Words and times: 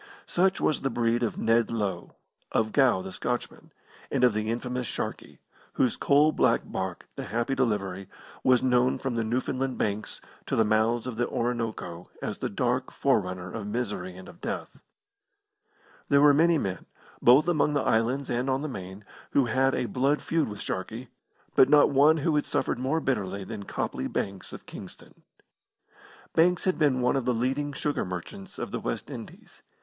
Such 0.25 0.59
was 0.59 0.81
the 0.81 0.89
breed 0.89 1.21
of 1.21 1.37
Ned 1.37 1.69
Low, 1.69 2.15
of 2.51 2.71
Gow 2.71 3.03
the 3.03 3.11
Scotchman, 3.11 3.71
and 4.09 4.23
of 4.23 4.33
the 4.33 4.49
infamous 4.49 4.87
Sharkey, 4.87 5.37
whose 5.73 5.95
coal 5.95 6.31
black 6.31 6.61
barque, 6.65 7.05
the 7.15 7.25
Happy 7.25 7.53
Delivery, 7.53 8.09
was 8.43 8.63
known 8.63 8.97
from 8.97 9.13
the 9.13 9.23
Newfoundland 9.23 9.77
Banks 9.77 10.19
to 10.47 10.55
the 10.55 10.63
mouths 10.63 11.05
of 11.05 11.17
the 11.17 11.27
Orinoco 11.29 12.09
as 12.19 12.39
the 12.39 12.49
dark 12.49 12.91
forerunner 12.91 13.53
of 13.53 13.67
misery 13.67 14.17
and 14.17 14.27
of 14.27 14.41
death. 14.41 14.79
There 16.09 16.19
were 16.21 16.33
many 16.33 16.57
men, 16.57 16.87
both 17.21 17.47
among 17.47 17.75
the 17.75 17.81
islands 17.83 18.31
and 18.31 18.49
on 18.49 18.63
the 18.63 18.67
Main, 18.67 19.05
who 19.33 19.45
had 19.45 19.75
a 19.75 19.85
blood 19.85 20.23
feud 20.23 20.47
with 20.49 20.61
Sharkey, 20.61 21.09
but 21.55 21.69
not 21.69 21.91
one 21.91 22.17
who 22.17 22.35
had 22.37 22.47
suffered 22.47 22.79
more 22.79 22.99
bitterly 23.01 23.43
than 23.43 23.65
Copley 23.65 24.07
Banks, 24.07 24.51
of 24.51 24.65
Kingston. 24.65 25.21
Banks 26.33 26.63
had 26.63 26.79
been 26.79 27.01
one 27.01 27.15
of 27.15 27.25
the 27.25 27.35
leading 27.35 27.71
sugar 27.71 28.03
merchants 28.03 28.57
of 28.57 28.71
the 28.71 28.79
West 28.79 29.11
Indies. 29.11 29.61